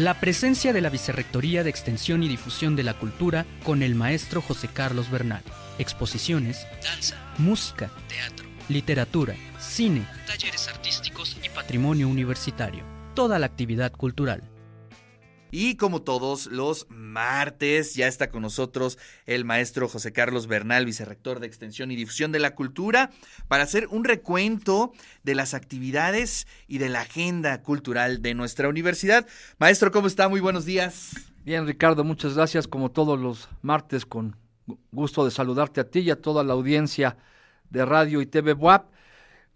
La 0.00 0.18
presencia 0.18 0.72
de 0.72 0.80
la 0.80 0.88
Vicerrectoría 0.88 1.62
de 1.62 1.68
Extensión 1.68 2.22
y 2.22 2.28
Difusión 2.28 2.74
de 2.74 2.82
la 2.82 2.94
Cultura 2.94 3.44
con 3.62 3.82
el 3.82 3.94
maestro 3.94 4.40
José 4.40 4.66
Carlos 4.66 5.10
Bernal. 5.10 5.42
Exposiciones, 5.78 6.66
danza, 6.82 7.18
música, 7.36 7.90
teatro, 8.08 8.46
literatura, 8.70 9.34
cine, 9.58 10.06
talleres 10.26 10.68
artísticos 10.68 11.36
y 11.44 11.50
patrimonio 11.50 12.08
universitario. 12.08 12.82
Toda 13.14 13.38
la 13.38 13.44
actividad 13.44 13.92
cultural. 13.92 14.48
Y 15.50 15.76
como 15.76 16.02
todos 16.02 16.46
los 16.46 16.86
martes, 16.90 17.94
ya 17.94 18.06
está 18.06 18.30
con 18.30 18.42
nosotros 18.42 18.98
el 19.26 19.44
maestro 19.44 19.88
José 19.88 20.12
Carlos 20.12 20.46
Bernal, 20.46 20.84
vicerrector 20.84 21.40
de 21.40 21.46
Extensión 21.46 21.90
y 21.90 21.96
Difusión 21.96 22.32
de 22.32 22.38
la 22.38 22.54
Cultura, 22.54 23.10
para 23.48 23.64
hacer 23.64 23.88
un 23.88 24.04
recuento 24.04 24.92
de 25.22 25.34
las 25.34 25.54
actividades 25.54 26.46
y 26.68 26.78
de 26.78 26.88
la 26.88 27.02
agenda 27.02 27.62
cultural 27.62 28.22
de 28.22 28.34
nuestra 28.34 28.68
universidad. 28.68 29.26
Maestro, 29.58 29.90
¿cómo 29.90 30.06
está? 30.06 30.28
Muy 30.28 30.40
buenos 30.40 30.64
días. 30.64 31.12
Bien, 31.44 31.66
Ricardo, 31.66 32.04
muchas 32.04 32.34
gracias. 32.34 32.68
Como 32.68 32.90
todos 32.90 33.18
los 33.18 33.48
martes, 33.62 34.06
con 34.06 34.36
gusto 34.92 35.24
de 35.24 35.30
saludarte 35.30 35.80
a 35.80 35.90
ti 35.90 36.00
y 36.00 36.10
a 36.10 36.20
toda 36.20 36.44
la 36.44 36.52
audiencia 36.52 37.16
de 37.70 37.84
radio 37.84 38.20
y 38.20 38.26
TV 38.26 38.52
WAP. 38.52 38.90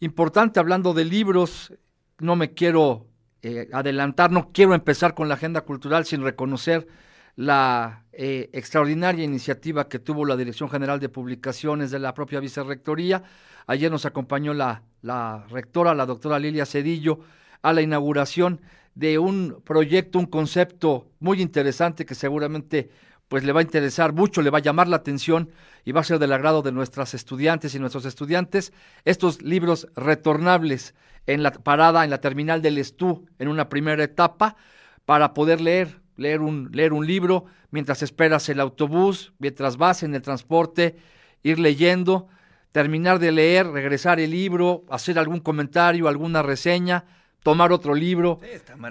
Importante, 0.01 0.61
hablando 0.61 0.95
de 0.95 1.05
libros, 1.05 1.73
no 2.19 2.37
me 2.37 2.53
quiero 2.53 3.07
eh, 3.45 3.69
adelantar, 3.73 4.31
no 4.31 4.53
quiero 4.53 4.73
empezar 4.73 5.15
con 5.15 5.29
la 5.29 5.35
agenda 5.35 5.61
cultural 5.61 6.07
sin 6.07 6.23
reconocer 6.23 6.89
la 7.37 8.05
eh, 8.13 8.49
extraordinaria 8.55 9.23
iniciativa 9.23 9.87
que 9.87 9.99
tuvo 9.99 10.25
la 10.25 10.35
Dirección 10.35 10.71
General 10.71 10.99
de 10.99 11.11
Publicaciones 11.11 11.91
de 11.91 11.99
la 11.99 12.15
propia 12.15 12.41
Vicerrectoría. 12.41 13.23
Ayer 13.67 13.91
nos 13.91 14.07
acompañó 14.07 14.55
la, 14.55 14.83
la 15.03 15.45
rectora, 15.51 15.95
la 15.95 16.07
doctora 16.07 16.39
Lilia 16.39 16.65
Cedillo, 16.65 17.21
a 17.61 17.75
la 17.75 17.83
inauguración 17.83 18.63
de 18.95 19.19
un 19.19 19.61
proyecto, 19.63 20.19
un 20.19 20.27
concepto 20.27 21.11
muy 21.21 21.43
interesante 21.43 22.07
que 22.07 22.15
seguramente 22.15 22.89
pues 23.29 23.45
le 23.45 23.53
va 23.53 23.61
a 23.61 23.63
interesar 23.63 24.13
mucho, 24.13 24.43
le 24.43 24.51
va 24.51 24.59
a 24.59 24.63
llamar 24.63 24.89
la 24.89 24.97
atención 24.97 25.51
y 25.85 25.93
va 25.93 26.01
a 26.01 26.05
ser 26.05 26.19
del 26.19 26.33
agrado 26.33 26.63
de 26.63 26.73
nuestras 26.73 27.15
estudiantes 27.15 27.75
y 27.75 27.79
nuestros 27.79 28.05
estudiantes 28.05 28.73
estos 29.05 29.43
libros 29.43 29.89
retornables 29.97 30.95
en 31.27 31.43
la 31.43 31.53
parada, 31.53 32.05
en 32.05 32.11
la 32.11 32.21
terminal 32.21 32.63
del 32.63 32.79
Estú, 32.79 33.27
en 33.39 33.49
una 33.49 33.69
primera 33.69 34.05
etapa, 34.05 34.57
para 35.05 35.35
poder 35.35 35.61
leer, 35.61 36.01
leer 36.17 36.41
un, 36.41 36.71
leer 36.73 36.93
un 36.93 37.07
libro 37.07 37.47
mientras 37.71 38.03
esperas 38.03 38.49
el 38.49 38.61
autobús, 38.61 39.33
mientras 39.39 39.77
vas 39.77 40.03
en 40.03 40.15
el 40.15 40.23
transporte, 40.23 40.97
ir 41.43 41.59
leyendo, 41.59 42.29
terminar 42.73 43.19
de 43.19 43.33
leer, 43.33 43.67
regresar 43.67 44.21
el 44.21 44.31
libro, 44.31 44.85
hacer 44.91 45.19
algún 45.19 45.41
comentario, 45.41 46.09
alguna 46.09 46.43
reseña, 46.43 47.05
tomar 47.43 47.73
otro 47.73 47.95
libro 47.95 48.41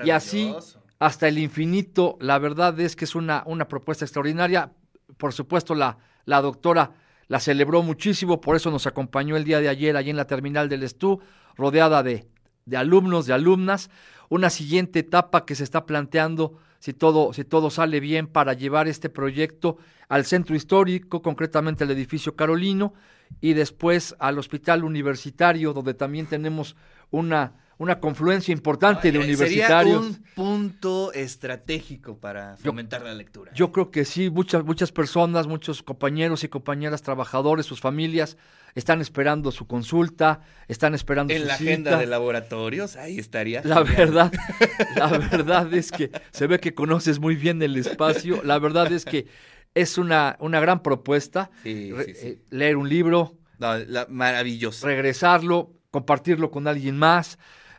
y 0.04 0.10
así 0.10 0.54
hasta 1.04 1.28
el 1.28 1.38
infinito. 1.38 2.18
La 2.22 2.40
verdad 2.40 2.80
es 2.80 2.96
que 2.96 3.04
es 3.04 3.14
una, 3.14 3.44
una 3.46 3.68
propuesta 3.68 4.06
extraordinaria. 4.06 4.72
Por 5.18 5.34
supuesto, 5.34 5.76
la, 5.76 5.98
la 6.24 6.42
doctora 6.42 6.94
la 7.28 7.42
celebró 7.42 7.84
muchísimo, 7.84 8.40
por 8.40 8.56
eso 8.56 8.72
nos 8.72 8.88
acompañó 8.88 9.36
el 9.36 9.44
día 9.44 9.60
de 9.60 9.68
ayer 9.68 9.98
allí 9.98 10.12
en 10.12 10.16
la 10.16 10.28
terminal 10.28 10.70
del 10.70 10.84
Estú 10.84 11.20
rodeada 11.58 12.04
de, 12.04 12.26
de 12.66 12.78
alumnos, 12.78 13.26
de 13.26 13.34
alumnas, 13.34 13.90
una 14.30 14.50
siguiente 14.50 15.00
etapa 15.00 15.46
que 15.46 15.56
se 15.56 15.66
está 15.66 15.86
planteando 15.86 16.58
si 16.80 16.94
todo, 16.94 17.34
si 17.34 17.44
todo 17.44 17.70
sale 17.70 18.00
bien 18.00 18.28
para 18.28 18.54
llevar 18.54 18.88
este 18.88 19.10
proyecto 19.10 19.78
al 20.08 20.24
centro 20.24 20.56
histórico, 20.56 21.22
concretamente 21.22 21.84
al 21.84 21.92
edificio 21.92 22.38
Carolino, 22.38 22.94
y 23.42 23.54
después 23.54 24.16
al 24.20 24.40
hospital 24.40 24.86
universitario, 24.86 25.74
donde 25.74 25.96
también 25.96 26.28
tenemos 26.28 26.78
una 27.12 27.56
una 27.84 28.00
confluencia 28.00 28.52
importante 28.52 29.12
de 29.12 29.20
universitarios. 29.20 30.06
Sería 30.06 30.18
un 30.18 30.24
punto 30.36 31.12
estratégico 31.14 32.18
para 32.18 32.58
fomentar 32.58 33.04
la 33.04 33.14
lectura. 33.14 33.52
Yo 33.54 33.72
creo 33.72 33.92
que 33.92 34.06
sí, 34.06 34.30
muchas, 34.30 34.64
muchas 34.64 34.92
personas, 34.92 35.48
muchos 35.48 35.84
compañeros 35.84 36.44
y 36.44 36.48
compañeras 36.48 37.02
trabajadores, 37.02 37.66
sus 37.66 37.82
familias, 37.82 38.38
están 38.74 39.02
esperando 39.02 39.52
su 39.52 39.68
consulta, 39.68 40.42
están 40.68 40.96
esperando 40.96 41.34
en 41.34 41.46
la 41.46 41.56
agenda 41.56 41.98
de 41.98 42.08
laboratorios, 42.08 42.96
ahí 42.96 43.20
estaría. 43.20 43.62
La 43.64 43.84
verdad, 43.84 44.32
la 44.96 45.18
verdad 45.18 45.72
es 45.74 45.92
que 45.92 46.10
se 46.32 46.48
ve 46.48 46.60
que 46.60 46.74
conoces 46.74 47.20
muy 47.20 47.36
bien 47.36 47.62
el 47.62 47.76
espacio. 47.78 48.42
La 48.44 48.58
verdad 48.60 48.92
es 48.92 49.06
que 49.06 49.28
es 49.76 49.98
una, 49.98 50.38
una 50.40 50.60
gran 50.60 50.82
propuesta. 50.82 51.52
Eh, 51.66 52.40
leer 52.50 52.78
un 52.78 52.90
libro. 52.90 53.38
maravilloso. 54.10 54.88
Regresarlo, 54.88 55.74
compartirlo 55.92 56.50
con 56.50 56.68
alguien 56.68 56.98
más 56.98 57.38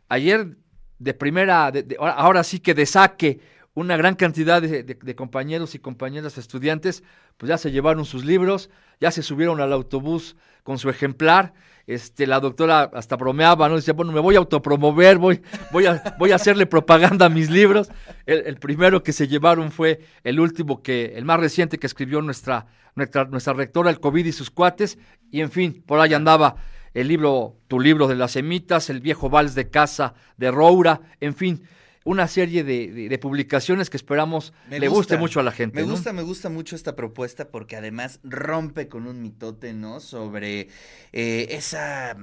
ayer 0.08 0.56
de 0.98 1.14
primera, 1.14 1.72
ahora 1.98 2.44
sí 2.44 2.60
que 2.60 2.74
de 2.74 2.86
saque, 2.86 3.40
una 3.74 3.96
gran 3.96 4.14
cantidad 4.14 4.62
de, 4.62 5.16
compañeros 5.16 5.74
y 5.74 5.80
compañeras 5.80 6.38
estudiantes, 6.38 7.02
pues 7.36 7.48
ya 7.48 7.58
se 7.58 7.72
llevaron 7.72 8.04
sus 8.04 8.24
libros, 8.24 8.70
ya 9.00 9.10
se 9.10 9.22
subieron 9.22 9.60
al 9.60 9.72
autobús 9.72 10.36
con 10.62 10.78
su 10.78 10.88
ejemplar. 10.88 11.52
Este, 11.86 12.26
la 12.26 12.40
doctora 12.40 12.90
hasta 12.94 13.16
bromeaba, 13.16 13.68
¿no? 13.68 13.76
Decía, 13.76 13.92
bueno, 13.92 14.12
me 14.12 14.20
voy 14.20 14.36
a 14.36 14.38
autopromover, 14.38 15.18
voy, 15.18 15.42
voy, 15.70 15.86
a, 15.86 16.16
voy 16.18 16.32
a 16.32 16.36
hacerle 16.36 16.66
propaganda 16.66 17.26
a 17.26 17.28
mis 17.28 17.50
libros. 17.50 17.90
El, 18.24 18.56
primero 18.56 19.02
que 19.02 19.12
se 19.12 19.28
llevaron 19.28 19.70
fue 19.70 20.00
el 20.22 20.40
último 20.40 20.82
que, 20.82 21.12
el 21.16 21.24
más 21.24 21.40
reciente 21.40 21.78
que 21.78 21.86
escribió 21.86 22.22
nuestra, 22.22 22.66
nuestra, 22.94 23.24
nuestra 23.24 23.52
rectora, 23.52 23.90
el 23.90 24.00
COVID 24.00 24.24
y 24.24 24.32
sus 24.32 24.50
cuates, 24.50 24.98
y 25.30 25.40
en 25.40 25.50
fin, 25.50 25.82
por 25.84 26.00
ahí 26.00 26.14
andaba 26.14 26.56
el 26.94 27.08
libro, 27.08 27.56
tu 27.68 27.80
libro 27.80 28.08
de 28.08 28.14
las 28.14 28.32
semitas, 28.32 28.88
el 28.88 29.00
viejo 29.00 29.28
vals 29.28 29.54
de 29.54 29.68
casa 29.68 30.14
de 30.36 30.50
Roura, 30.50 31.00
en 31.20 31.34
fin, 31.34 31.62
una 32.04 32.28
serie 32.28 32.64
de, 32.64 33.18
publicaciones 33.20 33.90
que 33.90 33.96
esperamos 33.96 34.52
le 34.68 34.88
guste 34.88 35.16
mucho 35.16 35.40
a 35.40 35.42
la 35.42 35.52
gente. 35.52 35.82
Me 35.82 35.90
gusta, 35.90 36.12
me 36.12 36.22
gusta 36.22 36.50
mucho 36.50 36.76
esta 36.76 36.94
propuesta 36.94 37.48
porque 37.48 37.76
además 37.76 38.20
rompe 38.22 38.88
con 38.88 39.06
un 39.06 39.22
mitote, 39.22 39.72
¿no? 39.72 40.00
Sobre 40.00 40.68
eh, 41.12 41.48
esa 41.50 42.16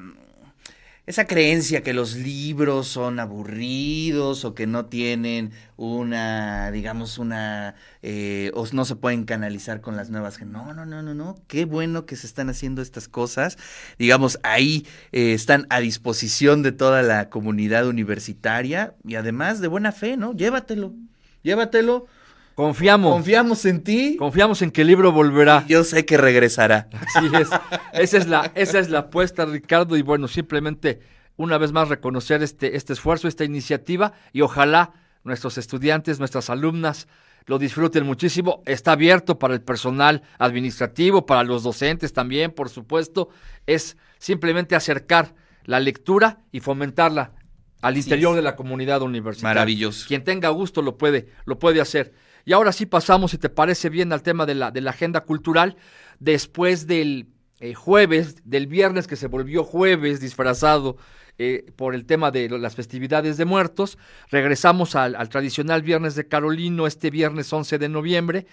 esa 1.08 1.26
creencia 1.26 1.82
que 1.82 1.94
los 1.94 2.16
libros 2.16 2.88
son 2.88 3.20
aburridos 3.20 4.46
o 4.46 4.54
que 4.54 4.68
no 4.68 4.86
tienen 4.86 5.52
una, 5.76 6.72
digamos, 6.72 7.18
una, 7.18 7.76
eh, 8.04 8.52
o 8.54 8.66
no 8.72 8.86
se 8.86 8.96
pueden 8.96 9.26
canalizar 9.26 9.82
con 9.82 9.96
las 9.96 10.10
nuevas. 10.12 10.40
No, 10.42 10.74
no, 10.74 10.86
no, 10.86 11.02
no, 11.02 11.16
no. 11.16 11.36
Qué 11.48 11.66
bueno 11.66 12.06
que 12.06 12.16
se 12.16 12.28
están 12.28 12.50
haciendo 12.50 12.82
estas 12.82 13.08
cosas. 13.08 13.58
Digamos, 13.98 14.40
ahí 14.44 14.86
eh, 15.12 15.34
están 15.34 15.66
a 15.70 15.80
disposición 15.80 16.62
de 16.62 16.72
toda 16.72 17.02
la 17.02 17.30
comunidad 17.30 17.88
universitaria 17.88 18.96
y 19.04 19.16
además 19.16 19.60
de 19.60 19.68
buena 19.68 19.92
fe, 19.92 20.18
¿no? 20.18 20.34
Llévatelo, 20.34 20.94
llévatelo 21.42 22.08
Confiamos. 22.56 23.14
Confiamos 23.14 23.66
en 23.66 23.84
ti. 23.84 24.16
Confiamos 24.18 24.62
en 24.62 24.72
que 24.72 24.82
el 24.82 24.88
libro 24.88 25.12
volverá. 25.12 25.66
yo 25.68 25.84
sé 25.84 26.06
que 26.06 26.18
regresará. 26.18 26.90
Así 26.94 27.28
es. 27.36 27.50
Esa 27.94 28.18
es 28.18 28.28
la, 28.28 28.52
esa 28.56 28.80
es 28.80 28.90
la 28.90 29.00
apuesta, 29.00 29.46
Ricardo. 29.46 29.96
Y 29.98 30.02
bueno, 30.02 30.28
simplemente 30.28 31.00
una 31.38 31.58
vez 31.58 31.72
más 31.72 31.90
reconocer 31.90 32.44
este, 32.44 32.76
este 32.76 32.94
esfuerzo, 32.94 33.28
esta 33.28 33.44
iniciativa 33.44 34.14
y 34.34 34.42
ojalá 34.42 34.94
nuestros 35.24 35.58
estudiantes, 35.58 36.20
nuestras 36.20 36.50
alumnas 36.50 37.08
lo 37.46 37.58
disfruten 37.58 38.06
muchísimo. 38.06 38.62
Está 38.66 38.94
abierto 38.94 39.40
para 39.40 39.54
el 39.54 39.62
personal 39.62 40.22
administrativo, 40.38 41.26
para 41.26 41.44
los 41.44 41.64
docentes 41.64 42.14
también, 42.14 42.52
por 42.52 42.70
supuesto. 42.70 43.30
Es 43.66 43.98
simplemente 44.20 44.76
acercar 44.76 45.34
la 45.66 45.80
lectura 45.80 46.40
y 46.52 46.60
fomentarla 46.60 47.34
al 47.82 47.98
interior 47.98 48.36
de 48.36 48.42
la 48.42 48.56
comunidad 48.56 49.02
universitaria. 49.02 49.56
Maravilloso. 49.56 50.08
Quien 50.08 50.24
tenga 50.24 50.50
gusto 50.50 50.82
lo 50.82 50.98
puede, 50.98 51.30
lo 51.46 51.58
puede 51.58 51.82
hacer. 51.82 52.14
Y 52.46 52.54
ahora 52.54 52.72
sí 52.72 52.86
pasamos, 52.86 53.32
si 53.32 53.38
te 53.38 53.50
parece 53.50 53.90
bien, 53.90 54.14
al 54.14 54.24
tema 54.24 54.46
de 54.46 54.56
la, 54.56 54.72
de 54.72 54.82
la 54.82 54.92
agenda 54.92 55.22
cultural. 55.22 55.78
Después 56.20 56.88
del 56.88 57.28
eh, 57.60 57.76
jueves, 57.76 58.38
del 58.44 58.66
viernes 58.66 59.06
que 59.06 59.16
se 59.16 59.28
volvió 59.28 59.64
jueves 59.64 60.20
disfrazado 60.20 60.98
eh, 61.38 61.72
por 61.76 61.94
el 61.94 62.06
tema 62.06 62.32
de 62.32 62.50
las 62.50 62.76
festividades 62.76 63.38
de 63.38 63.46
muertos, 63.46 64.00
regresamos 64.32 64.96
al, 64.96 65.30
tradicional 65.30 65.84
viernes 65.84 66.16
de 66.16 66.28
Carolino, 66.28 66.88
este 66.88 67.12
viernes 67.12 67.54
11 67.54 67.78
de 67.78 67.88
noviembre. 67.88 68.48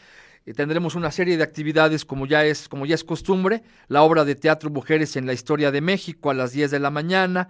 Eh, 0.45 0.53
tendremos 0.53 0.95
una 0.95 1.11
serie 1.11 1.39
de 1.39 1.43
actividades 1.43 2.05
como 2.05 2.27
ya, 2.27 2.45
es, 2.45 2.69
como 2.69 2.85
ya 2.85 2.95
es 2.95 3.03
costumbre, 3.03 3.63
la 3.89 4.03
obra 4.03 4.27
de 4.27 4.35
teatro 4.35 4.69
Mujeres 4.69 5.17
en 5.17 5.25
la 5.25 5.33
Historia 5.33 5.71
de 5.71 5.81
México 5.81 6.31
a 6.31 6.35
las 6.35 6.53
10 6.53 6.71
de 6.71 6.79
la 6.79 6.91
mañana, 6.91 7.49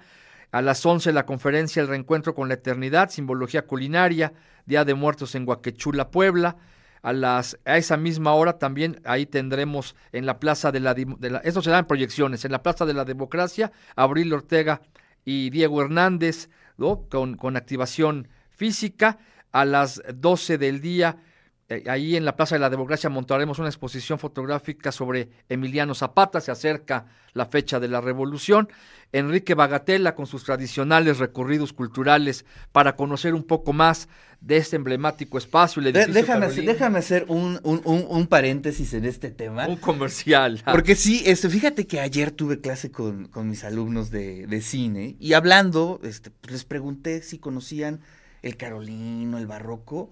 a 0.51 0.63
las 0.63 0.85
11 0.85 1.13
la 1.13 1.27
conferencia 1.27 1.83
El 1.83 1.89
Reencuentro 1.89 2.35
con 2.35 2.49
la 2.49 2.55
Eternidad, 2.55 3.11
Simbología 3.11 3.67
Culinaria, 3.67 4.33
Día 4.67 4.85
de 4.85 4.95
Muertos 4.95 5.35
en 5.35 5.47
Huaquechula, 5.47 6.11
Puebla. 6.11 6.57
A, 7.01 7.13
las, 7.13 7.59
a 7.65 7.77
esa 7.77 7.97
misma 7.97 8.33
hora 8.35 8.59
también 8.59 9.01
ahí 9.05 9.25
tendremos 9.25 9.95
en 10.11 10.27
la 10.27 10.41
Plaza 10.41 10.73
de 10.73 10.81
la, 10.81 10.95
de 10.95 11.31
la 11.31 11.39
eso 11.39 11.63
será 11.63 11.79
en 11.79 11.85
proyecciones, 11.85 12.45
en 12.45 12.51
la 12.51 12.63
Plaza 12.63 12.87
de 12.87 12.95
la 12.95 13.05
Democracia, 13.05 13.71
Abril 13.95 14.33
Ortega 14.33 14.83
y 15.25 15.51
Diego 15.51 15.81
Hernández, 15.81 16.49
¿no? 16.77 17.03
con, 17.09 17.37
con 17.37 17.57
activación 17.57 18.29
física. 18.51 19.19
A 19.51 19.65
las 19.65 20.03
12 20.15 20.59
del 20.59 20.83
día 20.83 21.17
ahí 21.87 22.17
en 22.17 22.25
la 22.25 22.35
Plaza 22.35 22.55
de 22.55 22.61
la 22.61 22.71
Democracia 22.71 23.11
montaremos 23.11 23.59
una 23.59 23.69
exposición 23.69 24.19
fotográfica 24.19 24.91
sobre 24.91 25.29
Emiliano 25.49 25.95
Zapata, 25.95 26.41
se 26.41 26.51
acerca 26.51 27.07
la 27.35 27.47
fecha 27.47 27.79
de 27.79 27.89
la 27.89 28.01
revolución. 28.01 28.69
Enrique 29.13 29.55
Bagatella 29.55 30.15
con 30.15 30.27
sus 30.27 30.45
tradicionales 30.45 31.19
recorridos 31.19 31.73
culturales 31.73 32.45
para 32.73 32.97
conocer 32.97 33.35
un 33.35 33.43
poco 33.43 33.73
más 33.73 34.09
de 34.41 34.57
este 34.57 34.77
emblemático 34.77 35.37
espacio. 35.37 35.83
déjame, 35.83 36.47
hacer, 36.47 36.65
déjame, 36.65 36.99
hacer, 36.99 37.25
un, 37.29 37.61
un, 37.63 37.83
un, 37.85 38.27
paréntesis 38.27 38.95
en 38.95 39.05
este 39.05 39.31
tema. 39.31 39.67
Un 39.67 39.77
comercial. 39.77 40.63
Porque 40.71 40.95
sí, 40.95 41.23
este, 41.27 41.49
fíjate 41.49 41.87
que 41.87 42.01
ayer 42.01 42.31
tuve 42.31 42.61
clase 42.61 42.91
con, 42.91 43.29
con 43.29 43.49
mis 43.49 43.65
alumnos 43.65 44.11
de, 44.11 44.47
de, 44.47 44.61
cine 44.61 45.17
y 45.19 45.33
hablando, 45.33 46.01
este, 46.03 46.31
pues 46.31 46.53
les 46.53 46.65
pregunté 46.65 47.23
si 47.23 47.39
conocían 47.39 48.01
el 48.43 48.57
carolino, 48.57 49.39
el 49.39 49.47
barroco 49.47 50.11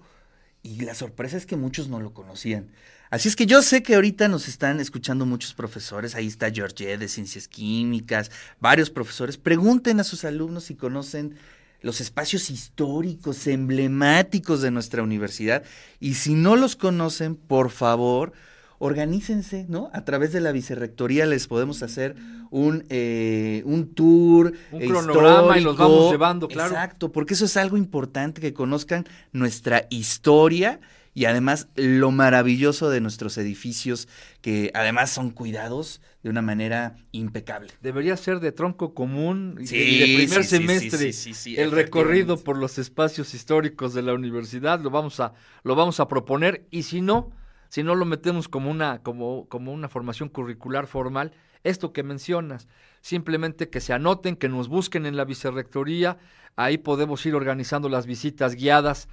y 0.67 0.81
la 0.81 0.93
sorpresa 0.93 1.37
es 1.37 1.45
que 1.45 1.55
muchos 1.55 1.87
no 1.87 1.99
lo 1.99 2.13
conocían. 2.13 2.69
Así 3.09 3.29
es 3.29 3.37
que 3.37 3.45
yo 3.45 3.61
sé 3.61 3.83
que 3.83 3.95
ahorita 3.95 4.27
nos 4.27 4.49
están 4.49 4.81
escuchando 4.81 5.25
muchos 5.25 5.53
profesores, 5.53 6.13
ahí 6.13 6.27
está 6.27 6.51
George 6.51 6.97
de 6.97 7.07
Ciencias 7.07 7.47
Químicas, 7.47 8.31
varios 8.59 8.89
profesores, 8.89 9.37
pregunten 9.37 10.01
a 10.01 10.03
sus 10.03 10.25
alumnos 10.25 10.65
si 10.65 10.75
conocen 10.75 11.37
los 11.81 12.01
espacios 12.01 12.49
históricos, 12.49 13.47
emblemáticos 13.47 14.61
de 14.61 14.71
nuestra 14.71 15.03
universidad, 15.03 15.63
y 16.01 16.15
si 16.15 16.33
no 16.33 16.57
los 16.57 16.75
conocen, 16.75 17.35
por 17.35 17.69
favor, 17.69 18.33
organícense, 18.79 19.65
¿no? 19.67 19.89
A 19.93 20.05
través 20.05 20.31
de 20.31 20.41
la 20.41 20.51
vicerrectoría 20.51 21.25
les 21.25 21.47
podemos 21.47 21.83
hacer 21.83 22.15
un, 22.51 22.85
eh, 22.89 23.61
un 23.65 23.93
tour. 23.93 24.53
Un 24.71 24.79
cronograma 24.79 25.57
y 25.57 25.61
los 25.61 25.77
vamos 25.77 26.11
llevando, 26.11 26.47
claro. 26.47 26.73
Exacto, 26.73 27.11
porque 27.11 27.33
eso 27.33 27.45
es 27.45 27.57
algo 27.57 27.77
importante, 27.77 28.41
que 28.41 28.53
conozcan 28.53 29.05
nuestra 29.31 29.87
historia 29.89 30.79
y 31.17 31.25
además 31.25 31.67
lo 31.75 32.11
maravilloso 32.11 32.91
de 32.91 33.01
nuestros 33.01 33.39
edificios, 33.39 34.07
que 34.41 34.69
además 34.75 35.09
son 35.09 35.31
cuidados 35.31 35.99
de 36.21 36.29
una 36.29 36.43
manera 36.43 36.95
impecable. 37.11 37.73
Debería 37.81 38.15
ser 38.17 38.39
de 38.39 38.51
tronco 38.51 38.93
común 38.93 39.57
y 39.59 39.97
de 39.97 40.15
primer 40.15 40.43
semestre 40.43 41.11
el 41.55 41.71
recorrido 41.71 42.37
por 42.37 42.55
los 42.59 42.77
espacios 42.77 43.33
históricos 43.33 43.95
de 43.95 44.03
la 44.03 44.13
universidad, 44.13 44.79
lo 44.79 44.91
vamos 44.91 45.19
a, 45.19 45.33
lo 45.63 45.73
vamos 45.73 45.99
a 45.99 46.07
proponer 46.07 46.67
y 46.69 46.83
si 46.83 47.01
no 47.01 47.31
si 47.69 47.83
no 47.83 47.95
lo 47.95 48.05
metemos 48.05 48.47
como 48.47 48.69
una, 48.69 49.03
como, 49.03 49.47
como 49.49 49.71
una 49.71 49.89
formación 49.89 50.29
curricular 50.29 50.87
formal, 50.87 51.33
esto 51.63 51.93
que 51.93 52.03
mencionas, 52.03 52.67
simplemente 53.01 53.69
que 53.69 53.81
se 53.81 53.93
anoten, 53.93 54.35
que 54.35 54.49
nos 54.49 54.67
busquen 54.67 55.05
en 55.05 55.17
la 55.17 55.25
vicerrectoría, 55.25 56.17
ahí 56.55 56.77
podemos 56.77 57.25
ir 57.25 57.35
organizando 57.35 57.89
las 57.89 58.05
visitas 58.05 58.55
guiadas, 58.55 59.09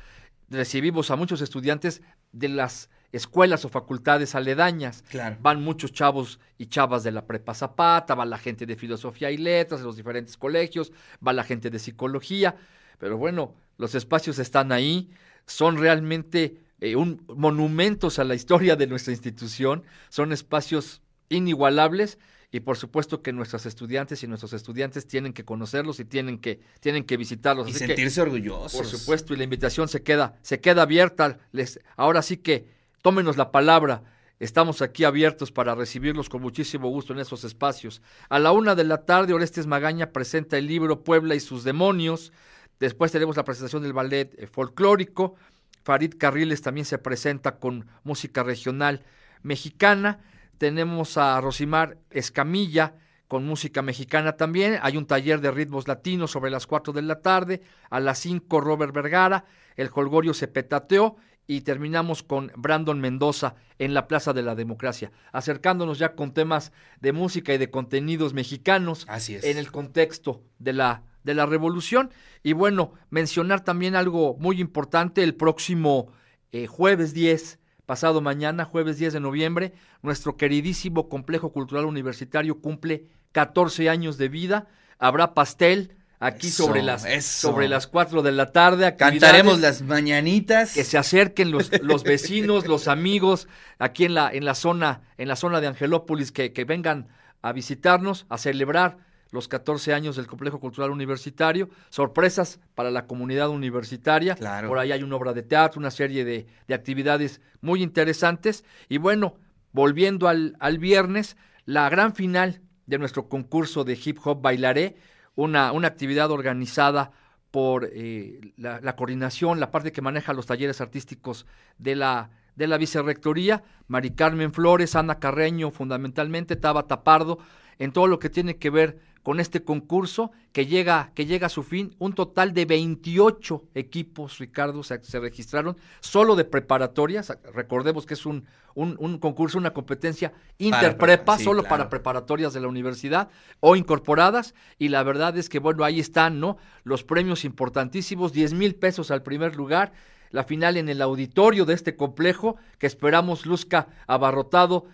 recibimos 0.48 1.10
a 1.10 1.16
muchos 1.16 1.40
estudiantes 1.40 2.02
de 2.32 2.48
las 2.48 2.90
escuelas 3.12 3.64
o 3.64 3.68
facultades 3.68 4.34
aledañas. 4.34 5.04
Van 5.40 5.62
muchos 5.62 5.92
chavos 5.92 6.40
y 6.58 6.66
chavas 6.66 7.04
de 7.04 7.12
la 7.12 7.26
prepa 7.26 7.54
Zapata, 7.54 8.14
va 8.14 8.24
la 8.24 8.38
gente 8.38 8.66
de 8.66 8.76
filosofía 8.76 9.30
y 9.30 9.36
letras 9.36 9.80
de 9.80 9.86
los 9.86 9.96
diferentes 9.96 10.36
colegios, 10.36 10.92
va 11.26 11.32
la 11.32 11.44
gente 11.44 11.70
de 11.70 11.78
psicología, 11.78 12.56
pero 12.98 13.16
bueno, 13.16 13.54
los 13.78 13.94
espacios 13.94 14.38
están 14.38 14.72
ahí, 14.72 15.10
son 15.46 15.76
realmente 15.78 16.63
eh, 16.84 16.96
un, 16.96 17.24
monumentos 17.34 18.18
a 18.18 18.24
la 18.24 18.34
historia 18.34 18.76
de 18.76 18.86
nuestra 18.86 19.12
institución, 19.12 19.84
son 20.10 20.32
espacios 20.32 21.00
inigualables 21.30 22.18
y 22.52 22.60
por 22.60 22.76
supuesto 22.76 23.22
que 23.22 23.32
nuestros 23.32 23.64
estudiantes 23.64 24.22
y 24.22 24.26
nuestros 24.26 24.52
estudiantes 24.52 25.06
tienen 25.06 25.32
que 25.32 25.46
conocerlos 25.46 25.98
y 25.98 26.04
tienen 26.04 26.38
que, 26.38 26.60
tienen 26.80 27.04
que 27.04 27.16
visitarlos. 27.16 27.70
Y 27.70 27.72
sentirse 27.72 28.20
orgullosos. 28.20 28.74
Por 28.74 28.84
supuesto, 28.86 29.32
y 29.32 29.38
la 29.38 29.44
invitación 29.44 29.88
se 29.88 30.02
queda, 30.02 30.38
se 30.42 30.60
queda 30.60 30.82
abierta. 30.82 31.38
Les, 31.52 31.80
ahora 31.96 32.20
sí 32.20 32.36
que 32.36 32.68
tómenos 33.00 33.38
la 33.38 33.50
palabra. 33.50 34.02
Estamos 34.38 34.82
aquí 34.82 35.04
abiertos 35.04 35.52
para 35.52 35.74
recibirlos 35.74 36.28
con 36.28 36.42
muchísimo 36.42 36.90
gusto 36.90 37.14
en 37.14 37.20
esos 37.20 37.44
espacios. 37.44 38.02
A 38.28 38.38
la 38.38 38.52
una 38.52 38.74
de 38.74 38.84
la 38.84 39.06
tarde, 39.06 39.32
Orestes 39.32 39.66
Magaña 39.66 40.12
presenta 40.12 40.58
el 40.58 40.66
libro 40.66 41.02
Puebla 41.02 41.34
y 41.34 41.40
sus 41.40 41.64
demonios. 41.64 42.30
Después 42.78 43.10
tenemos 43.10 43.36
la 43.36 43.44
presentación 43.44 43.82
del 43.82 43.94
ballet 43.94 44.34
eh, 44.36 44.46
folclórico. 44.46 45.36
Farid 45.82 46.14
Carriles 46.18 46.62
también 46.62 46.84
se 46.84 46.98
presenta 46.98 47.58
con 47.58 47.86
música 48.04 48.42
regional 48.42 49.04
mexicana. 49.42 50.20
Tenemos 50.58 51.18
a 51.18 51.40
Rosimar 51.40 51.98
Escamilla 52.10 52.94
con 53.28 53.44
música 53.44 53.82
mexicana 53.82 54.36
también. 54.36 54.78
Hay 54.82 54.96
un 54.96 55.06
taller 55.06 55.40
de 55.40 55.50
ritmos 55.50 55.88
latinos 55.88 56.30
sobre 56.30 56.50
las 56.50 56.66
4 56.66 56.92
de 56.92 57.02
la 57.02 57.20
tarde. 57.20 57.62
A 57.90 58.00
las 58.00 58.18
5 58.20 58.60
Robert 58.60 58.94
Vergara, 58.94 59.44
el 59.76 59.90
Holgorio 59.92 60.34
se 60.34 60.48
petateó 60.48 61.16
y 61.46 61.62
terminamos 61.62 62.22
con 62.22 62.52
Brandon 62.56 63.00
Mendoza 63.00 63.54
en 63.78 63.92
la 63.92 64.08
Plaza 64.08 64.32
de 64.32 64.42
la 64.42 64.54
Democracia, 64.54 65.12
acercándonos 65.32 65.98
ya 65.98 66.14
con 66.14 66.32
temas 66.32 66.72
de 67.00 67.12
música 67.12 67.52
y 67.52 67.58
de 67.58 67.70
contenidos 67.70 68.32
mexicanos 68.32 69.04
Así 69.08 69.34
es. 69.34 69.44
en 69.44 69.58
el 69.58 69.70
contexto 69.70 70.42
de 70.58 70.72
la 70.72 71.02
de 71.24 71.34
la 71.34 71.46
revolución. 71.46 72.10
Y 72.42 72.52
bueno, 72.52 72.92
mencionar 73.10 73.64
también 73.64 73.96
algo 73.96 74.36
muy 74.38 74.60
importante, 74.60 75.22
el 75.22 75.34
próximo 75.34 76.12
eh, 76.52 76.66
jueves 76.66 77.12
10, 77.14 77.58
pasado 77.86 78.20
mañana, 78.20 78.64
jueves 78.64 78.98
10 78.98 79.14
de 79.14 79.20
noviembre, 79.20 79.72
nuestro 80.02 80.36
queridísimo 80.36 81.08
complejo 81.08 81.52
cultural 81.52 81.86
universitario 81.86 82.60
cumple 82.60 83.08
14 83.32 83.90
años 83.90 84.18
de 84.18 84.28
vida. 84.28 84.68
Habrá 84.98 85.34
pastel, 85.34 85.96
aquí 86.20 86.50
sobre 86.50 86.82
las 86.82 87.02
sobre 87.24 87.68
las 87.68 87.86
4 87.86 88.22
de 88.22 88.32
la 88.32 88.52
tarde. 88.52 88.96
Cantaremos 88.96 89.60
las 89.60 89.82
mañanitas. 89.82 90.74
Que 90.74 90.84
se 90.84 90.96
acerquen 90.96 91.50
los, 91.50 91.70
los 91.82 92.04
vecinos, 92.04 92.66
los 92.68 92.88
amigos 92.88 93.48
aquí 93.78 94.04
en 94.04 94.14
la, 94.14 94.30
en 94.32 94.44
la 94.44 94.54
zona, 94.54 95.02
en 95.18 95.28
la 95.28 95.36
zona 95.36 95.60
de 95.60 95.66
Angelópolis, 95.66 96.32
que, 96.32 96.52
que 96.52 96.64
vengan 96.64 97.08
a 97.42 97.52
visitarnos, 97.52 98.26
a 98.28 98.38
celebrar 98.38 98.98
los 99.34 99.48
14 99.48 99.92
años 99.92 100.14
del 100.14 100.28
Complejo 100.28 100.60
Cultural 100.60 100.92
Universitario, 100.92 101.68
sorpresas 101.90 102.60
para 102.76 102.92
la 102.92 103.08
comunidad 103.08 103.50
universitaria. 103.50 104.36
Por 104.36 104.78
ahí 104.78 104.92
hay 104.92 105.02
una 105.02 105.16
obra 105.16 105.32
de 105.32 105.42
teatro, 105.42 105.80
una 105.80 105.90
serie 105.90 106.24
de, 106.24 106.46
actividades 106.72 107.40
muy 107.60 107.82
interesantes. 107.82 108.64
Y 108.88 108.98
bueno, 108.98 109.34
volviendo 109.72 110.28
al, 110.28 110.56
al, 110.60 110.78
viernes, 110.78 111.36
la 111.64 111.88
gran 111.88 112.14
final 112.14 112.60
de 112.86 112.98
nuestro 112.98 113.28
concurso 113.28 113.82
de 113.82 113.98
hip 114.02 114.18
hop 114.24 114.40
Bailaré, 114.40 114.94
una, 115.34 115.72
una 115.72 115.88
actividad 115.88 116.30
organizada 116.30 117.10
por 117.50 117.90
eh, 117.92 118.52
la, 118.56 118.94
coordinación, 118.94 119.58
la 119.58 119.72
parte 119.72 119.90
que 119.90 120.00
maneja 120.00 120.32
los 120.32 120.46
talleres 120.46 120.80
artísticos 120.80 121.44
de 121.78 121.96
la, 121.96 122.30
de 122.54 122.68
la 122.68 122.78
Vicerrectoría, 122.78 123.64
Mari 123.88 124.10
Carmen 124.10 124.52
Flores, 124.52 124.94
Ana 124.94 125.18
Carreño, 125.18 125.72
fundamentalmente, 125.72 126.54
Taba 126.54 126.86
Tapardo, 126.86 127.38
en 127.78 127.92
todo 127.92 128.06
lo 128.06 128.18
que 128.18 128.30
tiene 128.30 128.56
que 128.56 128.70
ver 128.70 128.98
con 129.24 129.40
este 129.40 129.64
concurso 129.64 130.32
que 130.52 130.66
llega, 130.66 131.10
que 131.14 131.24
llega 131.24 131.46
a 131.46 131.50
su 131.50 131.62
fin. 131.62 131.96
Un 131.98 132.12
total 132.12 132.52
de 132.52 132.66
28 132.66 133.64
equipos, 133.74 134.38
Ricardo, 134.38 134.82
se, 134.82 135.00
registraron 135.18 135.78
solo 136.00 136.36
de 136.36 136.44
preparatorias. 136.44 137.32
Recordemos 137.54 138.04
que 138.04 138.12
es 138.14 138.26
un, 138.26 138.44
un, 138.74 139.18
concurso, 139.18 139.56
una 139.56 139.72
competencia 139.72 140.34
interprepa, 140.58 141.38
solo 141.38 141.64
para 141.64 141.88
preparatorias 141.88 142.52
de 142.52 142.60
la 142.60 142.68
universidad 142.68 143.30
o 143.60 143.76
incorporadas. 143.76 144.54
Y 144.78 144.90
la 144.90 145.02
verdad 145.02 145.36
es 145.38 145.48
que, 145.48 145.58
bueno, 145.58 145.84
ahí 145.84 146.00
están, 146.00 146.38
¿no? 146.38 146.58
Los 146.84 147.02
premios 147.02 147.46
importantísimos, 147.46 148.34
10 148.34 148.52
mil 148.52 148.74
pesos 148.74 149.10
al 149.10 149.22
primer 149.22 149.56
lugar. 149.56 149.92
La 150.32 150.44
final 150.44 150.76
en 150.76 150.90
el 150.90 151.00
auditorio 151.00 151.64
de 151.64 151.72
este 151.72 151.96
complejo, 151.96 152.56
que 152.78 152.86
esperamos 152.86 153.46
luzca 153.46 153.88
abarrotado 154.06 154.84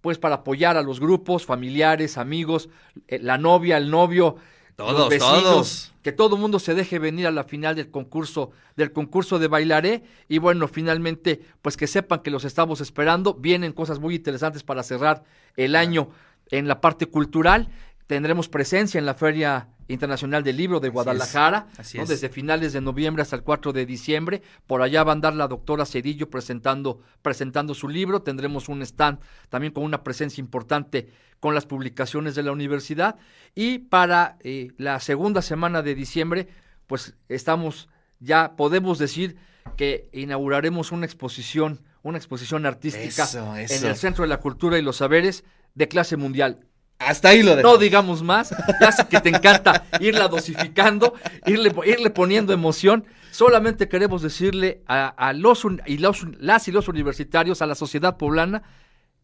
pues 0.00 0.18
para 0.18 0.36
apoyar 0.36 0.76
a 0.76 0.82
los 0.82 1.00
grupos, 1.00 1.46
familiares, 1.46 2.18
amigos, 2.18 2.68
eh, 3.08 3.18
la 3.18 3.38
novia, 3.38 3.76
el 3.76 3.90
novio, 3.90 4.36
todos, 4.76 5.18
todos. 5.18 5.92
que 6.02 6.12
todo 6.12 6.36
el 6.36 6.40
mundo 6.40 6.58
se 6.58 6.74
deje 6.74 6.98
venir 6.98 7.26
a 7.26 7.30
la 7.30 7.44
final 7.44 7.76
del 7.76 7.90
concurso, 7.90 8.50
del 8.76 8.92
concurso 8.92 9.38
de 9.38 9.48
bailaré. 9.48 10.02
Y 10.28 10.38
bueno, 10.38 10.68
finalmente 10.68 11.40
pues 11.60 11.76
que 11.76 11.86
sepan 11.86 12.20
que 12.20 12.30
los 12.30 12.44
estamos 12.44 12.80
esperando, 12.80 13.34
vienen 13.34 13.72
cosas 13.72 13.98
muy 13.98 14.14
interesantes 14.14 14.62
para 14.62 14.82
cerrar 14.82 15.24
el 15.56 15.76
año 15.76 16.10
en 16.50 16.66
la 16.66 16.80
parte 16.80 17.06
cultural, 17.06 17.68
tendremos 18.10 18.48
presencia 18.48 18.98
en 18.98 19.06
la 19.06 19.14
Feria 19.14 19.68
Internacional 19.86 20.42
del 20.42 20.56
Libro 20.56 20.80
de 20.80 20.88
Guadalajara, 20.88 21.68
desde 21.94 22.28
finales 22.28 22.72
de 22.72 22.80
noviembre 22.80 23.22
hasta 23.22 23.36
el 23.36 23.44
4 23.44 23.72
de 23.72 23.86
diciembre. 23.86 24.42
Por 24.66 24.82
allá 24.82 25.04
va 25.04 25.12
a 25.12 25.14
andar 25.14 25.36
la 25.36 25.46
doctora 25.46 25.86
Cedillo 25.86 26.28
presentando, 26.28 27.00
presentando 27.22 27.72
su 27.72 27.88
libro. 27.88 28.22
Tendremos 28.22 28.68
un 28.68 28.82
stand 28.82 29.20
también 29.48 29.72
con 29.72 29.84
una 29.84 30.02
presencia 30.02 30.40
importante 30.40 31.12
con 31.38 31.54
las 31.54 31.66
publicaciones 31.66 32.34
de 32.34 32.42
la 32.42 32.50
universidad. 32.50 33.14
Y 33.54 33.78
para 33.78 34.38
eh, 34.40 34.72
la 34.76 34.98
segunda 34.98 35.40
semana 35.40 35.80
de 35.80 35.94
diciembre, 35.94 36.48
pues 36.88 37.14
estamos, 37.28 37.88
ya 38.18 38.56
podemos 38.56 38.98
decir 38.98 39.36
que 39.76 40.10
inauguraremos 40.12 40.90
una 40.90 41.06
exposición, 41.06 41.80
una 42.02 42.18
exposición 42.18 42.66
artística 42.66 43.28
en 43.56 43.86
el 43.86 43.94
Centro 43.94 44.22
de 44.22 44.28
la 44.28 44.40
Cultura 44.40 44.80
y 44.80 44.82
los 44.82 44.96
Saberes 44.96 45.44
de 45.76 45.86
clase 45.86 46.16
mundial 46.16 46.66
Hasta 47.00 47.30
ahí 47.30 47.42
lo 47.42 47.56
No 47.56 47.78
digamos 47.78 48.22
más, 48.22 48.54
ya 48.80 48.92
sé 48.92 49.08
que 49.08 49.20
te 49.20 49.30
encanta 49.30 49.84
irla 50.00 50.28
dosificando, 50.28 51.14
irle, 51.46 51.74
irle 51.86 52.10
poniendo 52.10 52.52
emoción. 52.52 53.06
Solamente 53.30 53.88
queremos 53.88 54.22
decirle 54.22 54.82
a, 54.86 55.32
los, 55.34 55.66
y 55.86 55.98
los, 55.98 56.26
las 56.38 56.68
y 56.68 56.72
los 56.72 56.88
universitarios, 56.88 57.62
a 57.62 57.66
la 57.66 57.74
sociedad 57.74 58.18
poblana, 58.18 58.62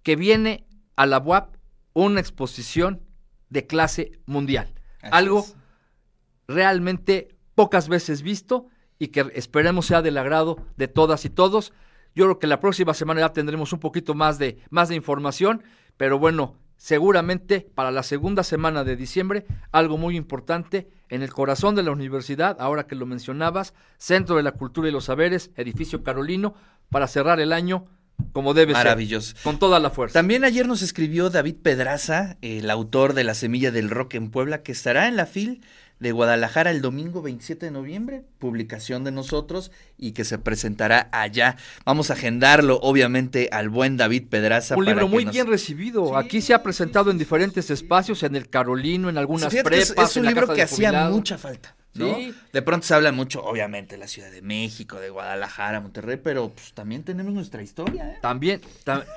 que 0.02 0.16
viene 0.16 0.66
a 0.96 1.04
la 1.06 1.18
UAP 1.18 1.56
una 1.92 2.20
exposición 2.20 3.02
de 3.50 3.66
clase 3.66 4.12
mundial. 4.24 4.72
algo 5.02 5.46
realmente 6.48 7.36
pocas 7.54 7.88
veces 7.88 8.22
visto 8.22 8.68
y 8.98 9.08
que 9.08 9.30
esperemos 9.34 9.86
sea 9.86 10.02
del 10.02 10.16
agrado 10.16 10.56
de 10.76 10.88
todas 10.88 11.24
y 11.24 11.30
todos. 11.30 11.72
Yo 12.14 12.24
creo 12.24 12.38
que 12.38 12.46
la 12.46 12.60
próxima 12.60 12.94
semana 12.94 13.20
ya 13.20 13.32
tendremos 13.32 13.72
un 13.72 13.80
poquito 13.80 14.14
más 14.14 14.38
de, 14.38 14.58
más 14.70 14.88
de 14.88 14.94
información, 14.94 15.62
pero 15.96 16.18
bueno, 16.18 16.56
seguramente 16.76 17.66
para 17.74 17.90
la 17.90 18.02
segunda 18.02 18.42
semana 18.42 18.84
de 18.84 18.96
diciembre, 18.96 19.46
algo 19.72 19.98
muy 19.98 20.16
importante 20.16 20.88
en 21.08 21.22
el 21.22 21.32
corazón 21.32 21.74
de 21.74 21.82
la 21.82 21.92
universidad, 21.92 22.56
ahora 22.60 22.86
que 22.86 22.94
lo 22.94 23.06
mencionabas, 23.06 23.74
Centro 23.98 24.36
de 24.36 24.42
la 24.42 24.52
Cultura 24.52 24.88
y 24.88 24.92
los 24.92 25.04
Saberes, 25.04 25.50
edificio 25.56 26.02
Carolino, 26.02 26.54
para 26.90 27.06
cerrar 27.06 27.40
el 27.40 27.52
año 27.52 27.86
como 28.32 28.54
debe 28.54 28.72
Maravilloso. 28.72 29.34
ser. 29.34 29.42
Con 29.42 29.58
toda 29.58 29.78
la 29.78 29.90
fuerza. 29.90 30.18
También 30.18 30.44
ayer 30.44 30.66
nos 30.66 30.82
escribió 30.82 31.30
David 31.30 31.56
Pedraza, 31.62 32.38
el 32.40 32.70
autor 32.70 33.12
de 33.12 33.24
La 33.24 33.34
Semilla 33.34 33.70
del 33.70 33.90
Rock 33.90 34.14
en 34.14 34.30
Puebla, 34.30 34.62
que 34.62 34.72
estará 34.72 35.06
en 35.08 35.16
la 35.16 35.26
FIL 35.26 35.62
de 35.98 36.12
Guadalajara 36.12 36.70
el 36.70 36.82
domingo 36.82 37.22
27 37.22 37.66
de 37.66 37.72
noviembre, 37.72 38.24
publicación 38.38 39.04
de 39.04 39.12
nosotros 39.12 39.70
y 39.96 40.12
que 40.12 40.24
se 40.24 40.38
presentará 40.38 41.08
allá. 41.12 41.56
Vamos 41.84 42.10
a 42.10 42.14
agendarlo, 42.14 42.78
obviamente, 42.82 43.48
al 43.50 43.68
buen 43.68 43.96
David 43.96 44.24
Pedraza. 44.28 44.76
Un 44.76 44.84
libro 44.84 45.08
muy 45.08 45.24
bien 45.24 45.46
recibido. 45.46 46.16
Aquí 46.16 46.40
se 46.40 46.54
ha 46.54 46.62
presentado 46.62 47.10
en 47.10 47.18
diferentes 47.18 47.70
espacios, 47.70 48.22
en 48.22 48.36
el 48.36 48.48
Carolino, 48.50 49.08
en 49.08 49.18
algunas 49.18 49.54
prepas. 49.54 50.10
Es, 50.10 50.16
un 50.16 50.26
libro 50.26 50.52
que 50.52 50.62
hacía 50.62 51.08
mucha 51.08 51.38
falta. 51.38 51.74
De 51.96 52.62
pronto 52.62 52.86
se 52.86 52.94
habla 52.94 53.12
mucho, 53.12 53.44
obviamente, 53.44 53.94
de 53.94 53.98
la 53.98 54.08
Ciudad 54.08 54.30
de 54.30 54.42
México, 54.42 55.00
de 55.00 55.10
Guadalajara, 55.10 55.80
Monterrey, 55.80 56.18
pero 56.22 56.50
pues, 56.50 56.72
también 56.72 57.04
tenemos 57.04 57.32
nuestra 57.32 57.62
historia. 57.62 58.12
¿eh? 58.12 58.18
También, 58.22 58.60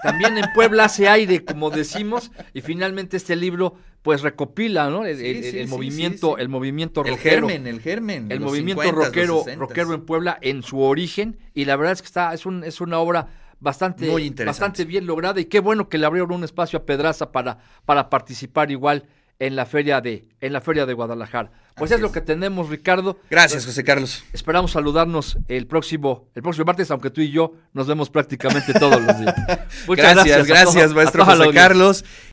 también 0.04 0.38
en 0.38 0.46
Puebla 0.54 0.86
hace 0.86 1.08
aire, 1.08 1.44
como 1.44 1.70
decimos, 1.70 2.32
y 2.54 2.62
finalmente 2.62 3.18
este 3.18 3.36
libro 3.36 3.76
pues 4.02 4.22
recopila, 4.22 4.90
¿no? 4.90 5.06
El, 5.06 5.68
movimiento, 5.68 6.38
el 6.38 6.50
movimiento 6.50 7.04
rockero. 7.04 7.48
El 7.48 7.52
germen, 7.52 7.68
el 7.68 7.82
germen. 7.82 8.32
El 8.32 8.40
movimiento 8.40 8.92
rockero, 8.92 9.44
rockero 9.58 9.94
en 9.94 10.06
Puebla 10.06 10.38
en 10.42 10.64
su 10.64 10.80
origen, 10.82 11.38
y 11.54 11.66
la 11.66 11.76
verdad 11.76 11.94
es 11.94 12.02
que 12.02 12.08
está, 12.08 12.34
es, 12.34 12.46
un, 12.46 12.64
es 12.64 12.80
una 12.82 13.00
obra 13.00 13.28
bastante, 13.60 14.10
bastante 14.46 14.86
bien 14.86 15.06
lograda, 15.06 15.40
y 15.42 15.46
qué 15.46 15.60
bueno 15.60 15.90
que 15.90 15.98
le 15.98 16.06
abrieron 16.06 16.32
un 16.32 16.44
espacio 16.44 16.80
a 16.80 16.86
Pedraza 16.86 17.32
para, 17.32 17.58
para 17.86 18.10
participar 18.10 18.72
igual 18.72 19.06
en 19.40 19.56
la 19.56 19.66
feria 19.66 20.02
de, 20.02 20.26
en 20.42 20.54
la 20.54 20.62
feria 20.62 20.86
de 20.86 20.94
Guadalajara. 20.94 21.50
Pues 21.76 21.92
es, 21.92 22.02
lo 22.02 22.12
que 22.12 22.20
tenemos, 22.20 22.68
Ricardo. 22.68 23.18
Gracias, 23.30 23.66
José 23.66 23.86
Carlos. 23.86 24.26
Esperamos 24.34 24.72
saludarnos 24.72 25.38
el 25.48 25.66
próximo, 25.66 26.28
el 26.36 26.44
próximo 26.44 26.66
martes, 26.66 26.92
aunque 26.92 27.10
tú 27.10 27.22
y 27.22 27.32
yo 27.32 27.54
nos 27.72 27.88
vemos 27.88 28.10
prácticamente 28.10 28.74
todos 28.74 29.02
los 29.02 29.18
días. 29.18 29.36
Muchas 29.88 30.14
gracias, 30.14 30.46
gracias, 30.46 30.94
maestro 30.94 31.24
José 31.24 31.52
Carlos. 31.54 32.04